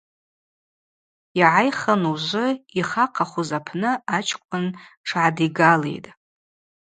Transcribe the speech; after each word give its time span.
Йгӏайхын 1.39 2.01
ужвы 2.11 2.45
йхахъахуз 2.79 3.49
апны 3.57 3.91
ачкӏвын 4.15 4.65
тшгӏадигалитӏ. 5.03 6.09